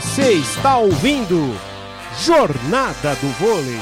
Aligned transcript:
Você 0.00 0.32
está 0.32 0.78
ouvindo 0.78 1.54
Jornada 2.18 3.14
do 3.16 3.28
Vôlei. 3.38 3.78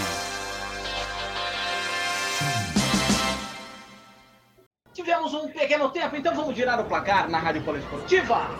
Tivemos 4.92 5.32
um 5.32 5.48
pequeno 5.48 5.88
tempo, 5.90 6.16
então 6.16 6.34
vamos 6.34 6.56
girar 6.56 6.80
o 6.80 6.84
placar 6.86 7.30
na 7.30 7.38
Rádio 7.38 7.62
Poliesportiva. 7.62 8.50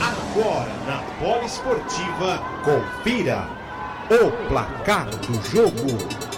Agora 0.00 0.72
na 0.86 1.02
Poliesportiva, 1.20 2.38
confira 2.64 3.46
o 4.08 4.48
placar 4.48 5.10
do 5.10 5.34
jogo. 5.50 6.31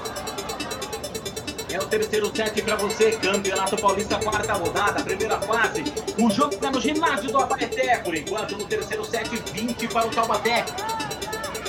É 1.74 1.78
o 1.80 1.86
terceiro 1.86 2.30
set 2.32 2.62
para 2.62 2.76
você, 2.76 3.10
Campeonato 3.16 3.76
Paulista, 3.76 4.16
quarta 4.20 4.52
rodada, 4.52 5.02
primeira 5.02 5.40
fase. 5.40 5.82
O 6.16 6.30
jogo 6.30 6.54
está 6.54 6.70
no 6.70 6.80
ginásio 6.80 7.32
do 7.32 7.38
Abaeté, 7.38 7.98
por 7.98 8.14
enquanto 8.14 8.56
no 8.56 8.64
terceiro 8.64 9.04
set, 9.04 9.28
20 9.28 9.88
para 9.88 10.06
o 10.06 10.10
Taubaté. 10.10 10.64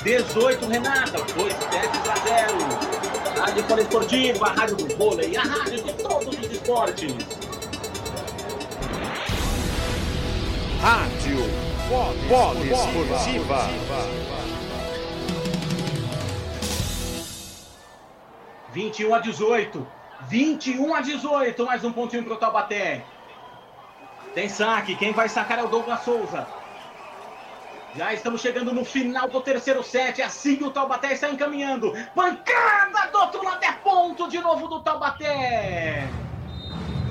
18, 0.03 0.67
Renata, 0.67 1.17
2 1.33 1.53
sets 1.53 2.07
a 2.07 2.15
0. 2.23 3.41
Rádio 3.41 3.63
Poliesportiva, 3.63 4.45
a 4.45 4.51
rádio 4.51 4.75
do 4.75 4.95
vôlei, 4.95 5.35
a 5.35 5.41
rádio 5.41 5.83
de 5.83 5.93
todos 5.93 6.37
os 6.37 6.51
esportes. 6.51 7.11
Rádio 10.81 11.37
Poliesportiva. 12.29 13.69
21 18.71 19.15
a 19.15 19.19
18. 19.19 19.94
21 20.27 20.95
a 20.95 21.01
18. 21.01 21.65
Mais 21.65 21.83
um 21.83 21.91
pontinho 21.91 22.23
para 22.23 22.33
o 22.33 22.37
Taubaté. 22.37 23.03
Tem 24.33 24.49
saque. 24.49 24.95
Quem 24.95 25.13
vai 25.13 25.29
sacar 25.29 25.59
é 25.59 25.63
o 25.63 25.67
Douglas 25.67 26.01
Souza. 26.01 26.47
Já 27.95 28.13
estamos 28.13 28.41
chegando 28.41 28.73
no 28.73 28.83
final 28.83 29.29
do 29.29 29.39
terceiro 29.41 29.81
set. 29.83 30.21
Assim 30.21 30.61
o 30.63 30.71
Taubaté 30.71 31.13
está 31.13 31.29
encaminhando. 31.29 31.93
Pancada 32.13 33.09
do 33.11 33.19
outro 33.19 33.43
lado 33.43 33.63
é 33.63 33.71
ponto 33.71 34.27
de 34.27 34.39
novo 34.39 34.67
do 34.67 34.81
Taubaté. 34.81 36.07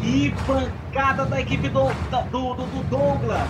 E 0.03 0.35
pancada 0.47 1.25
da 1.25 1.41
equipe 1.41 1.69
do, 1.69 1.85
do, 1.85 2.55
do, 2.55 2.67
do 2.67 2.83
Douglas. 2.91 3.49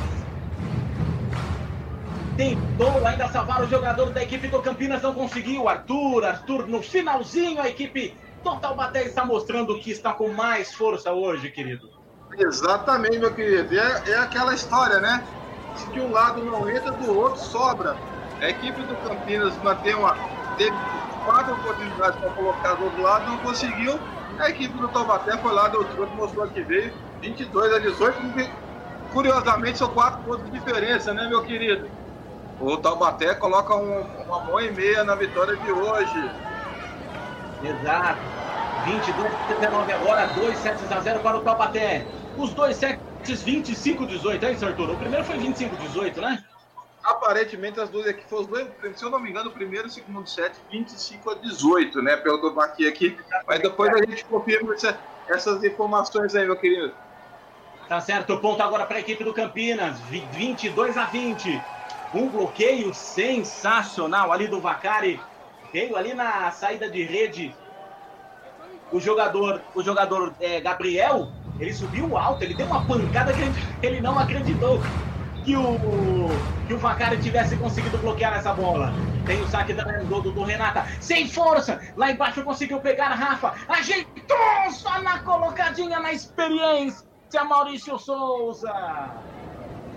Tentou 2.36 3.06
ainda 3.06 3.28
salvar 3.28 3.62
o 3.62 3.68
jogador 3.68 4.10
da 4.10 4.22
equipe 4.22 4.48
do 4.48 4.60
Campinas, 4.60 5.02
não 5.02 5.14
conseguiu. 5.14 5.68
Arthur, 5.68 6.24
Arthur 6.24 6.66
no 6.66 6.82
finalzinho, 6.82 7.60
a 7.60 7.68
equipe 7.68 8.16
do 8.44 8.60
Taubaté 8.60 9.02
está 9.04 9.24
mostrando 9.24 9.78
que 9.80 9.90
está 9.90 10.12
com 10.12 10.28
mais 10.28 10.72
força 10.74 11.12
hoje, 11.12 11.50
querido. 11.50 11.88
Exatamente, 12.38 13.18
meu 13.18 13.34
querido. 13.34 13.76
É, 13.76 14.10
é 14.10 14.18
aquela 14.18 14.54
história, 14.54 15.00
né? 15.00 15.26
Se 15.74 15.90
de 15.90 16.00
um 16.00 16.12
lado 16.12 16.44
não 16.44 16.68
entra, 16.68 16.92
do 16.92 17.18
outro 17.18 17.40
sobra. 17.40 17.96
A 18.40 18.48
equipe 18.48 18.82
do 18.82 18.94
Campinas 18.96 19.56
mantém 19.62 19.94
uma, 19.94 20.12
teve 20.58 20.76
quatro 21.24 21.54
oportunidades 21.54 22.20
para 22.20 22.30
colocar 22.30 22.74
do 22.74 22.84
outro 22.84 23.02
lado, 23.02 23.30
não 23.30 23.38
conseguiu. 23.38 23.98
A 24.38 24.50
equipe 24.50 24.76
do 24.78 24.88
Taubaté 24.88 25.36
foi 25.38 25.52
lá, 25.52 25.68
deu 25.68 25.84
truque, 25.84 26.14
mostrou 26.16 26.46
que 26.48 26.62
veio 26.62 26.92
22 27.20 27.72
a 27.72 27.78
18. 27.78 28.20
Curiosamente, 29.12 29.78
são 29.78 29.88
quatro 29.88 30.22
pontos 30.24 30.44
de 30.50 30.58
diferença, 30.58 31.14
né, 31.14 31.28
meu 31.28 31.42
querido? 31.42 31.88
O 32.60 32.76
Taubaté 32.76 33.34
coloca 33.34 33.74
um, 33.74 34.00
uma 34.26 34.40
mão 34.44 34.60
e 34.60 34.70
meia 34.72 35.04
na 35.04 35.14
vitória 35.14 35.56
de 35.56 35.72
hoje. 35.72 36.30
Exato. 37.62 38.33
22 38.84 39.32
19 39.60 39.92
agora, 39.92 40.26
2 40.26 40.58
sets 40.58 40.92
a 40.92 41.00
0 41.00 41.20
para 41.20 41.38
o 41.38 41.40
Taubaté. 41.40 42.04
Os 42.36 42.52
dois 42.52 42.76
sets 42.76 43.00
25-18, 43.26 44.42
é 44.42 44.52
isso, 44.52 44.66
Arthur? 44.66 44.90
O 44.90 44.96
primeiro 44.96 45.24
foi 45.24 45.38
25-18, 45.38 46.16
né? 46.20 46.44
Aparentemente 47.02 47.80
as 47.80 47.90
duas 47.90 48.06
aqui 48.06 48.24
foram 48.24 48.44
dois, 48.44 48.66
se 48.96 49.04
eu 49.04 49.10
não 49.10 49.20
me 49.20 49.30
engano, 49.30 49.50
o 49.50 49.52
primeiro 49.52 49.86
e 49.86 49.90
o 49.90 49.92
segundo 49.92 50.26
set 50.26 50.54
25 50.70 51.30
a 51.30 51.34
18, 51.34 52.02
né? 52.02 52.16
Pelo 52.16 52.40
que 52.40 52.46
eu 52.46 52.60
aqui 52.60 52.88
aqui. 52.88 53.18
Mas 53.46 53.60
depois 53.60 53.92
a 53.92 53.98
gente 53.98 54.24
confirma 54.24 54.74
essa, 54.74 54.98
essas 55.28 55.62
informações 55.62 56.34
aí, 56.34 56.46
meu 56.46 56.56
querido. 56.56 56.92
Tá 57.88 58.00
certo, 58.00 58.38
ponto 58.38 58.62
agora 58.62 58.86
para 58.86 58.96
a 58.96 59.00
equipe 59.00 59.22
do 59.22 59.34
Campinas, 59.34 59.98
22 60.00 60.96
a 60.96 61.04
20. 61.04 61.60
Um 62.14 62.28
bloqueio 62.28 62.94
sensacional 62.94 64.32
ali 64.32 64.48
do 64.48 64.60
Vacari. 64.60 65.20
Veio 65.72 65.96
ali 65.96 66.14
na 66.14 66.50
saída 66.50 66.88
de 66.88 67.02
rede. 67.02 67.54
O 68.92 69.00
jogador, 69.00 69.60
o 69.74 69.82
jogador 69.82 70.34
é, 70.40 70.60
Gabriel, 70.60 71.28
ele 71.58 71.72
subiu 71.72 72.16
alto, 72.16 72.44
ele 72.44 72.54
deu 72.54 72.66
uma 72.66 72.84
pancada 72.84 73.32
que 73.32 73.86
ele 73.86 74.00
não 74.00 74.18
acreditou 74.18 74.80
que 75.44 75.56
o, 75.56 75.78
que 76.66 76.74
o 76.74 76.78
Vacari 76.78 77.18
tivesse 77.18 77.56
conseguido 77.56 77.98
bloquear 77.98 78.34
essa 78.34 78.52
bola. 78.52 78.92
Tem 79.26 79.40
o 79.40 79.48
saque 79.48 79.72
do, 79.72 80.20
do, 80.20 80.32
do 80.32 80.44
Renata, 80.44 80.86
sem 81.00 81.28
força. 81.28 81.80
Lá 81.96 82.10
embaixo 82.10 82.42
conseguiu 82.42 82.80
pegar 82.80 83.06
a 83.06 83.14
Rafa. 83.14 83.54
Ajeitou 83.68 84.70
só 84.70 85.00
na 85.02 85.18
colocadinha, 85.20 86.00
na 86.00 86.12
experiência. 86.12 87.04
Maurício 87.48 87.98
Souza. 87.98 88.72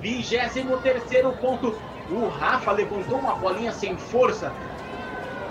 23 0.01 1.35
ponto 1.39 1.77
o 2.09 2.29
Rafa 2.29 2.71
levantou 2.71 3.19
uma 3.19 3.35
bolinha 3.35 3.71
sem 3.71 3.97
força. 3.97 4.51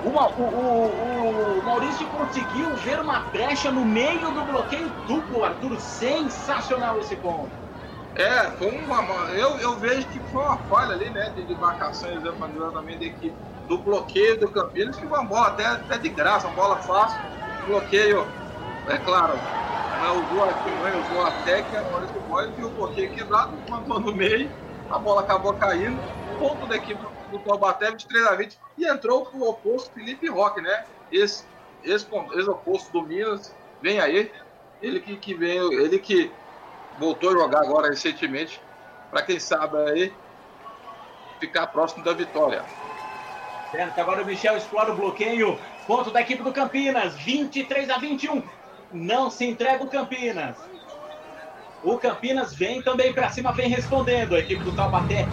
Uma, 0.05 0.29
o, 0.29 0.43
o, 0.43 1.63
Maurício 1.87 2.07
conseguiu 2.09 2.75
ver 2.75 2.99
uma 2.99 3.21
brecha 3.21 3.71
no 3.71 3.85
meio 3.85 4.33
do 4.33 4.45
bloqueio 4.45 4.91
duplo, 5.07 5.45
Arthur. 5.45 5.79
Sensacional 5.79 6.99
esse 6.99 7.15
ponto. 7.15 7.49
É, 8.17 8.51
foi 8.53 8.71
uma. 8.73 9.03
Eu, 9.31 9.57
eu 9.59 9.77
vejo 9.77 10.09
que 10.09 10.19
foi 10.19 10.43
uma 10.43 10.59
falha 10.59 10.95
ali, 10.95 11.09
né? 11.11 11.31
De, 11.31 11.45
de 11.45 11.55
marcações 11.55 12.17
exatamente 12.17 12.99
da 12.99 13.07
equipe 13.07 13.37
do 13.69 13.79
bloqueio 13.79 14.41
do 14.41 14.51
Campinas, 14.51 14.97
que 14.97 15.07
foi 15.07 15.19
uma 15.19 15.29
bola 15.29 15.47
até, 15.47 15.65
até 15.65 15.99
de 15.99 16.09
graça, 16.09 16.49
uma 16.49 16.57
bola 16.57 16.77
fácil. 16.79 17.21
Bloqueio, 17.65 18.27
é 18.89 18.99
claro, 18.99 19.41
né, 20.01 20.09
usou, 20.11 20.45
a, 20.45 20.99
usou 20.99 21.25
a 21.25 21.31
técnica, 21.33 21.85
Maurício 21.91 22.21
Mois, 22.29 22.53
e 22.57 22.63
o 22.63 22.71
bloqueio 22.71 23.13
quebrado, 23.13 23.59
mandou 23.69 24.01
no 24.01 24.15
meio, 24.15 24.53
a 24.89 24.99
bola 24.99 25.23
acabou 25.23 25.53
caindo 25.55 26.01
ponto 26.39 26.67
da 26.69 26.77
equipe 26.77 27.01
do 27.31 27.39
Taubaté, 27.41 27.91
23 27.91 28.27
a 28.27 28.35
20, 28.37 28.59
e 28.79 28.87
entrou 28.87 29.29
o 29.33 29.49
oposto 29.49 29.93
Felipe 29.93 30.29
Roque, 30.29 30.61
né? 30.61 30.85
Esse, 31.11 31.45
esse, 31.85 32.07
esse 32.35 32.51
oposto 32.51 32.93
do 32.93 33.03
Minas, 33.03 33.55
vem 33.81 34.01
aí, 34.01 34.31
ele 34.83 35.01
que, 35.01 35.17
que 35.17 35.35
veio, 35.35 35.73
ele 35.73 35.99
que 35.99 36.31
voltou 36.99 37.31
a 37.31 37.33
jogar 37.33 37.61
agora 37.61 37.89
recentemente, 37.89 38.61
para 39.11 39.23
quem 39.23 39.39
sabe 39.39 39.77
aí 39.91 40.13
ficar 41.39 41.67
próximo 41.69 42.03
da 42.05 42.13
vitória. 42.13 42.65
Certo, 43.71 43.99
agora 43.99 44.23
o 44.23 44.27
Michel 44.27 44.57
explora 44.57 44.93
o 44.93 44.97
bloqueio, 44.97 45.59
ponto 45.87 46.11
da 46.11 46.21
equipe 46.21 46.43
do 46.43 46.53
Campinas, 46.53 47.15
23 47.17 47.91
a 47.91 47.99
21. 47.99 48.43
Não 48.93 49.31
se 49.31 49.45
entrega 49.45 49.83
o 49.83 49.89
Campinas. 49.89 50.57
O 51.83 51.99
Campinas 51.99 52.55
vem 52.55 52.81
também 52.83 53.13
para 53.13 53.29
cima, 53.29 53.53
vem 53.53 53.69
respondendo. 53.69 54.35
A 54.35 54.39
equipe 54.39 54.63
do 54.63 54.75
Taubaté 54.75 55.27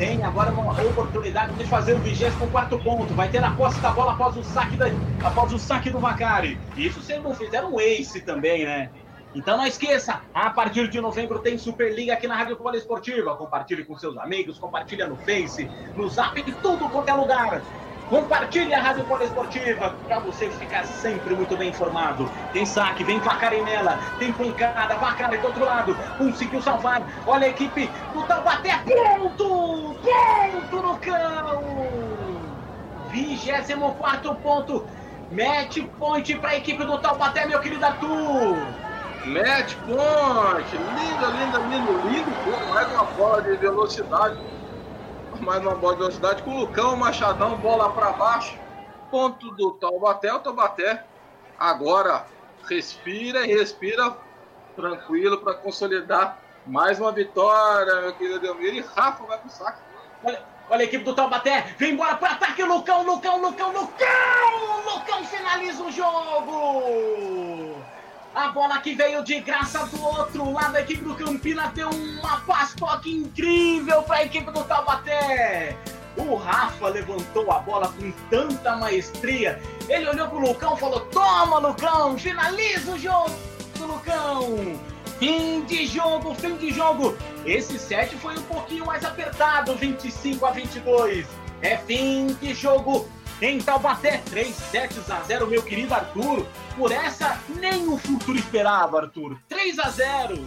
tem 0.00 0.22
agora 0.24 0.50
uma 0.50 0.72
oportunidade 0.82 1.54
de 1.58 1.66
fazer 1.66 1.92
o 1.92 1.98
24 1.98 2.78
ponto. 2.78 3.14
Vai 3.14 3.28
ter 3.28 3.44
a 3.44 3.50
posse 3.50 3.78
da 3.82 3.90
bola 3.90 4.12
após 4.12 4.34
o 4.34 4.42
saque, 4.42 4.74
da, 4.78 4.86
após 5.22 5.52
o 5.52 5.58
saque 5.58 5.90
do 5.90 6.00
Macari. 6.00 6.58
Isso 6.74 7.02
se 7.02 7.18
não 7.18 7.34
fizer 7.34 7.62
um 7.62 7.78
ace 7.78 8.22
também, 8.22 8.64
né? 8.64 8.90
Então 9.34 9.58
não 9.58 9.66
esqueça, 9.66 10.22
a 10.32 10.48
partir 10.48 10.88
de 10.88 11.02
novembro 11.02 11.38
tem 11.40 11.58
Superliga 11.58 12.14
aqui 12.14 12.26
na 12.26 12.34
Rádio 12.34 12.58
Esportiva. 12.74 13.36
Compartilhe 13.36 13.84
com 13.84 13.94
seus 13.98 14.16
amigos, 14.16 14.58
compartilha 14.58 15.06
no 15.06 15.18
Face, 15.18 15.68
no 15.94 16.08
Zap, 16.08 16.40
em 16.40 16.50
tudo 16.54 16.88
quanto 16.88 17.10
é 17.10 17.14
lugar. 17.14 17.62
Compartilhe 18.10 18.74
a 18.74 18.82
Rádio 18.82 19.04
Poliesportiva 19.04 19.94
para 20.04 20.18
você 20.18 20.50
ficar 20.50 20.84
sempre 20.84 21.32
muito 21.32 21.56
bem 21.56 21.68
informado. 21.68 22.28
Tem 22.52 22.66
saque, 22.66 23.04
vem 23.04 23.20
Vacarinela, 23.20 24.00
tem 24.18 24.32
pancada, 24.32 24.96
Vacari 24.96 25.38
do 25.38 25.46
outro 25.46 25.64
lado, 25.64 25.96
conseguiu 26.18 26.60
salvar. 26.60 27.02
Olha 27.24 27.46
a 27.46 27.50
equipe 27.50 27.88
do 28.12 28.24
Taubaté, 28.24 28.80
ponto! 28.84 29.94
Ponto 29.94 30.82
no 30.82 30.98
cão! 30.98 31.62
24 33.10 34.34
ponto, 34.36 34.84
match 35.30 35.78
point 35.96 36.34
para 36.34 36.50
a 36.50 36.56
equipe 36.56 36.82
do 36.82 36.98
Taubaté, 36.98 37.46
meu 37.46 37.60
querido 37.60 37.86
Arthur. 37.86 38.56
Match 39.24 39.76
point, 39.86 40.76
lindo, 40.76 41.30
lindo, 41.30 41.58
lindo, 41.68 42.08
lindo, 42.08 42.68
mais 42.70 42.90
uma 42.90 43.04
bola 43.04 43.40
de 43.42 43.56
velocidade 43.56 44.36
mais 45.38 45.62
uma 45.62 45.74
bola 45.74 45.94
de 45.94 46.00
velocidade 46.00 46.42
com 46.42 46.50
o 46.50 46.60
Lucão, 46.60 46.96
Machadão, 46.96 47.56
bola 47.56 47.92
para 47.92 48.12
baixo. 48.12 48.58
Ponto 49.10 49.50
do 49.52 49.72
Taubaté. 49.72 50.32
O 50.32 50.40
Taubaté 50.40 51.04
agora 51.58 52.26
respira 52.68 53.46
e 53.46 53.54
respira 53.54 54.16
tranquilo 54.76 55.38
para 55.38 55.54
consolidar 55.54 56.38
mais 56.66 57.00
uma 57.00 57.12
vitória, 57.12 58.02
meu 58.02 58.12
querido 58.14 58.40
Delmiro. 58.40 58.76
E 58.76 58.80
Rafa 58.80 59.24
vai 59.24 59.38
pro 59.38 59.50
saco. 59.50 59.80
Olha, 60.22 60.42
olha 60.68 60.80
a 60.80 60.84
equipe 60.84 61.04
do 61.04 61.14
Taubaté. 61.14 61.74
Vem 61.78 61.92
embora 61.92 62.16
para 62.16 62.32
ataque. 62.32 62.62
Lucão, 62.62 63.02
Lucão, 63.02 63.40
Lucão, 63.40 63.72
Lucão. 63.72 64.80
Lucão 64.84 65.24
finaliza 65.24 65.82
o 65.82 65.90
jogo. 65.90 67.39
A 68.34 68.48
bola 68.48 68.78
que 68.78 68.94
veio 68.94 69.24
de 69.24 69.40
graça 69.40 69.84
do 69.86 70.00
outro 70.02 70.52
lado, 70.52 70.76
a 70.76 70.80
equipe 70.80 71.02
do 71.02 71.16
Campinas 71.16 71.72
deu 71.72 71.90
uma 71.90 72.40
pastoque 72.42 73.10
incrível 73.10 74.04
para 74.04 74.18
a 74.18 74.24
equipe 74.24 74.50
do 74.52 74.62
Taubaté. 74.62 75.76
O 76.16 76.36
Rafa 76.36 76.88
levantou 76.88 77.50
a 77.50 77.58
bola 77.58 77.92
com 77.92 78.12
tanta 78.30 78.76
maestria. 78.76 79.60
Ele 79.88 80.08
olhou 80.08 80.28
pro 80.28 80.38
Lucão 80.38 80.74
e 80.74 80.78
falou: 80.78 81.00
Toma, 81.06 81.58
Lucão, 81.58 82.16
finaliza 82.16 82.92
o 82.92 82.98
jogo, 82.98 83.34
Lucão. 83.80 84.78
Fim 85.18 85.62
de 85.64 85.86
jogo, 85.86 86.32
fim 86.34 86.56
de 86.56 86.70
jogo. 86.70 87.16
Esse 87.44 87.80
set 87.80 88.14
foi 88.16 88.38
um 88.38 88.42
pouquinho 88.42 88.86
mais 88.86 89.04
apertado, 89.04 89.74
25 89.74 90.46
a 90.46 90.52
22. 90.52 91.26
É 91.62 91.76
fim 91.78 92.28
de 92.40 92.54
jogo 92.54 93.08
em 93.40 93.58
Taubaté, 93.58 94.18
3 94.30 94.54
sets 94.54 95.10
a 95.10 95.20
0, 95.20 95.46
meu 95.46 95.62
querido 95.62 95.94
Arthur. 95.94 96.46
Por 96.76 96.92
essa, 96.92 97.40
nem 97.48 97.88
o 97.88 97.96
futuro 97.96 98.38
esperava, 98.38 99.02
Arthur. 99.02 99.38
3 99.48 99.78
a 99.78 99.90
0. 99.90 100.46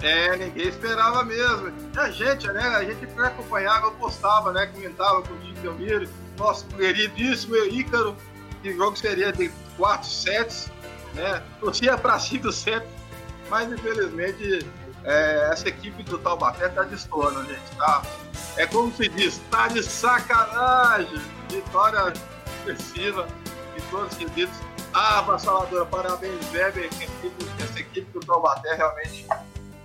É, 0.00 0.36
ninguém 0.36 0.68
esperava 0.68 1.24
mesmo. 1.24 1.72
A 1.96 2.10
gente, 2.10 2.46
né? 2.48 2.62
A 2.62 2.84
gente 2.84 3.04
acompanhava, 3.18 3.90
postava, 3.92 4.52
né? 4.52 4.66
Comentava 4.66 5.22
com 5.22 5.34
o 5.34 5.42
Chico 5.42 5.60
Delmiro, 5.60 6.08
nosso 6.38 6.64
queridíssimo 6.66 7.56
Ícaro, 7.56 8.16
que 8.62 8.72
jogo 8.76 8.96
seria 8.96 9.32
de 9.32 9.50
4 9.76 10.08
sets, 10.08 10.70
né? 11.14 11.42
Torcia 11.58 11.98
para 11.98 12.18
5 12.18 12.52
sets, 12.52 12.88
mas 13.50 13.72
infelizmente 13.72 14.64
é, 15.04 15.48
essa 15.52 15.68
equipe 15.68 16.02
do 16.04 16.18
Taubaté 16.18 16.68
tá 16.68 16.82
destoando, 16.82 17.44
gente, 17.44 17.76
tá? 17.76 18.02
É 18.58 18.66
como 18.66 18.92
se 18.92 19.08
diz, 19.08 19.40
tá 19.52 19.68
de 19.68 19.84
sacanagem. 19.84 21.20
Vitória 21.48 22.12
expressiva 22.44 23.28
em 23.76 23.80
todos 23.88 24.12
os 24.12 24.18
quesitos. 24.18 24.58
Ah, 24.92 25.20
avassaladora, 25.20 25.86
parabéns, 25.86 26.52
Weber, 26.52 26.90
essa 27.62 27.78
equipe 27.78 28.10
do 28.12 28.18
Taubaté 28.18 28.74
realmente 28.74 29.24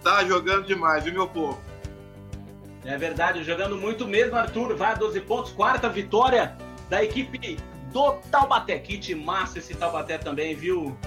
tá 0.02 0.26
jogando 0.26 0.66
demais, 0.66 1.04
viu, 1.04 1.14
meu 1.14 1.28
povo? 1.28 1.62
É 2.84 2.98
verdade, 2.98 3.44
jogando 3.44 3.78
muito 3.78 4.08
mesmo, 4.08 4.36
Arthur. 4.36 4.76
Vai 4.76 4.94
a 4.94 4.96
12 4.96 5.22
pontos, 5.22 5.52
quarta 5.52 5.88
vitória 5.88 6.58
da 6.90 7.04
equipe 7.04 7.60
do 7.92 8.14
Taubaté. 8.32 8.80
Kit 8.80 9.14
massa 9.14 9.60
esse 9.60 9.76
Taubaté 9.76 10.18
também, 10.18 10.56
viu? 10.56 10.98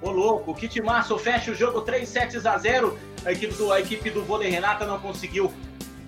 Ô 0.00 0.10
louco, 0.10 0.54
Kit 0.54 0.80
massa, 0.80 1.18
fecha 1.18 1.50
o 1.50 1.54
jogo 1.56 1.80
3 1.80 2.08
sets 2.08 2.46
a 2.46 2.56
0. 2.56 2.96
A 3.24 3.32
equipe 3.32 3.52
do, 3.54 3.72
a 3.72 3.80
equipe 3.80 4.10
do 4.10 4.24
vôlei 4.24 4.48
Renata 4.48 4.86
não 4.86 5.00
conseguiu 5.00 5.52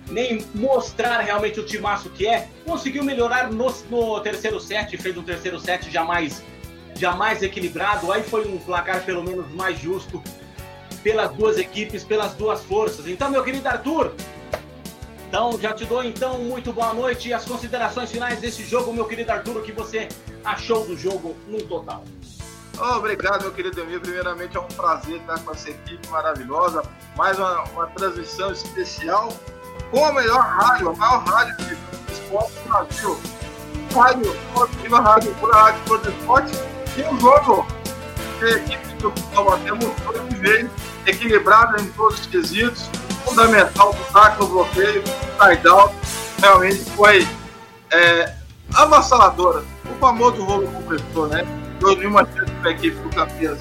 nem 0.09 0.45
mostrar 0.53 1.19
realmente 1.19 1.59
o 1.59 1.65
timaço 1.65 2.09
que 2.09 2.27
é. 2.27 2.47
Conseguiu 2.65 3.03
melhorar 3.03 3.51
no, 3.51 3.73
no 3.89 4.19
terceiro 4.21 4.59
set, 4.59 4.97
fez 4.97 5.17
um 5.17 5.23
terceiro 5.23 5.59
set 5.59 5.89
jamais, 5.91 6.43
jamais 6.95 7.41
equilibrado. 7.41 8.11
Aí 8.11 8.23
foi 8.23 8.47
um 8.47 8.57
placar 8.57 9.03
pelo 9.03 9.23
menos 9.23 9.49
mais 9.51 9.79
justo 9.79 10.21
pelas 11.03 11.31
duas 11.31 11.57
equipes, 11.57 12.03
pelas 12.03 12.33
duas 12.33 12.63
forças. 12.63 13.07
Então, 13.07 13.29
meu 13.29 13.43
querido 13.43 13.67
Arthur, 13.67 14.13
então 15.27 15.59
já 15.59 15.73
te 15.73 15.85
dou 15.85 16.03
então 16.03 16.39
muito 16.39 16.73
boa 16.73 16.93
noite 16.93 17.29
e 17.29 17.33
as 17.33 17.45
considerações 17.45 18.11
finais 18.11 18.39
desse 18.39 18.63
jogo, 18.63 18.91
meu 18.91 19.05
querido 19.05 19.31
Arthur, 19.31 19.57
o 19.57 19.61
que 19.61 19.71
você 19.71 20.09
achou 20.43 20.85
do 20.85 20.97
jogo 20.97 21.35
no 21.47 21.61
total. 21.63 22.03
Oh, 22.81 22.95
obrigado, 22.95 23.41
meu 23.41 23.51
querido 23.51 23.81
amigo. 23.81 23.99
Primeiramente 23.99 24.55
é 24.55 24.59
um 24.59 24.67
prazer 24.67 25.17
estar 25.17 25.37
com 25.39 25.51
essa 25.51 25.69
equipe 25.69 26.07
maravilhosa. 26.07 26.81
Mais 27.17 27.37
uma, 27.37 27.63
uma 27.65 27.87
transmissão 27.87 28.51
especial 28.53 29.33
com 29.91 30.05
a 30.05 30.13
melhor 30.13 30.39
rádio, 30.39 30.89
a 30.89 30.95
maior 30.95 31.23
rádio 31.23 31.55
de 31.65 31.77
esporte 32.13 32.51
do 32.53 32.69
Brasil. 32.69 33.19
Rádio, 33.93 34.95
a 34.95 34.99
rádio, 34.99 35.35
pura 35.35 35.57
rádio, 35.57 35.81
todo 35.85 36.09
esporte. 36.09 36.51
E 36.97 37.01
o 37.01 37.19
jogo 37.19 37.65
que 38.37 38.45
a 38.45 38.49
equipe 38.49 38.95
do 38.99 39.11
Taubaté 39.33 39.71
mostrou 39.71 40.13
que 40.27 40.35
veio 40.35 40.69
equilibrada 41.05 41.81
em 41.81 41.87
todos 41.91 42.19
os 42.19 42.27
quesitos, 42.27 42.89
fundamental 43.25 43.93
do 43.93 44.03
taco 44.13 44.43
no 44.43 44.49
bloqueio, 44.49 45.03
tie-down, 45.37 45.93
realmente 46.39 46.89
foi 46.91 47.27
é, 47.91 48.33
avassaladora. 48.73 49.63
O 49.85 49.99
famoso 49.99 50.43
rolo 50.43 50.67
compressor, 50.67 51.27
né? 51.29 51.43
Deu 51.79 51.95
nenhuma 51.95 52.25
chance 52.25 52.51
para 52.61 52.69
a 52.69 52.73
equipe 52.73 52.97
do 52.97 53.09
Campinas. 53.09 53.59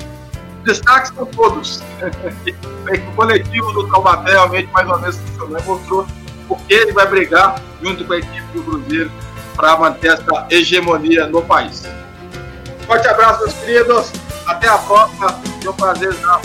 Destaques 0.69 1.15
são 1.15 1.25
todos. 1.25 1.81
o 3.09 3.17
coletivo 3.17 3.73
do 3.73 3.88
Taubaté 3.88 4.32
realmente 4.32 4.70
mais 4.70 4.87
uma 4.87 4.99
vez 4.99 5.17
funcionou, 5.17 5.62
mostrou 5.65 6.06
porque 6.47 6.75
ele 6.75 6.93
vai 6.93 7.06
brigar 7.06 7.59
junto 7.82 8.05
com 8.05 8.12
a 8.12 8.19
equipe 8.19 8.53
do 8.53 8.62
Cruzeiro 8.62 9.11
para 9.56 9.79
manter 9.79 10.12
essa 10.12 10.47
hegemonia 10.50 11.26
no 11.26 11.41
país. 11.41 11.85
Forte 12.87 13.09
abraço, 13.09 13.41
meus 13.44 13.55
queridos. 13.55 14.12
Até 14.47 14.69
a 14.69 14.76
próxima. 14.76 15.29
Foi 15.62 15.70
um 15.70 15.75
prazer 15.75 16.11
estar. 16.11 16.43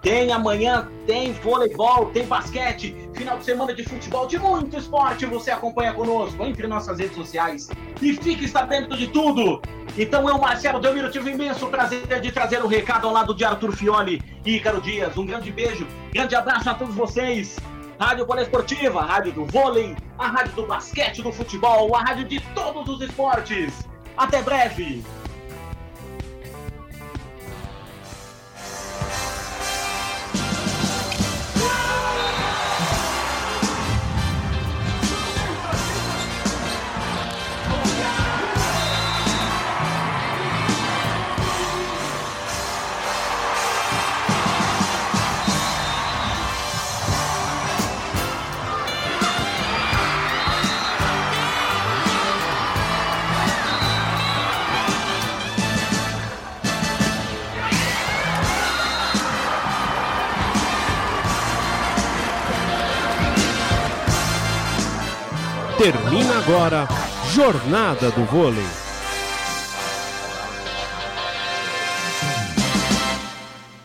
Tem 0.00 0.32
amanhã, 0.32 0.88
tem 1.04 1.32
voleibol, 1.32 2.06
tem 2.06 2.24
basquete, 2.24 2.96
final 3.14 3.36
de 3.36 3.44
semana 3.44 3.74
de 3.74 3.82
futebol, 3.84 4.28
de 4.28 4.38
muito 4.38 4.78
esporte. 4.78 5.26
Você 5.26 5.50
acompanha 5.50 5.92
conosco 5.92 6.42
entre 6.44 6.68
nossas 6.68 6.98
redes 6.98 7.16
sociais 7.16 7.68
e 8.00 8.14
fique 8.14 8.46
sabendo 8.46 8.96
de 8.96 9.08
tudo. 9.08 9.60
Então 10.00 10.26
eu, 10.26 10.38
Marcelo 10.38 10.80
Delmiro, 10.80 11.10
tive 11.10 11.28
o 11.28 11.34
imenso 11.34 11.66
prazer 11.66 12.22
de 12.22 12.32
trazer 12.32 12.62
o 12.62 12.64
um 12.64 12.66
recado 12.66 13.06
ao 13.06 13.12
lado 13.12 13.34
de 13.34 13.44
Arthur 13.44 13.70
Fioli 13.76 14.22
e 14.46 14.56
Ícaro 14.56 14.80
Dias. 14.80 15.14
Um 15.18 15.26
grande 15.26 15.52
beijo, 15.52 15.86
grande 16.10 16.34
abraço 16.34 16.70
a 16.70 16.74
todos 16.74 16.94
vocês. 16.94 17.58
Rádio 18.00 18.24
Poliesportiva, 18.24 19.02
rádio 19.02 19.32
do 19.32 19.44
vôlei, 19.44 19.94
a 20.18 20.28
rádio 20.28 20.52
do 20.54 20.66
basquete, 20.66 21.20
do 21.20 21.30
futebol, 21.30 21.94
a 21.94 22.00
rádio 22.00 22.24
de 22.24 22.40
todos 22.54 22.88
os 22.88 23.02
esportes. 23.02 23.86
Até 24.16 24.40
breve! 24.40 25.04
Termina 65.80 66.36
agora 66.36 66.86
Jornada 67.32 68.10
do 68.10 68.22
Vôlei. 68.26 68.89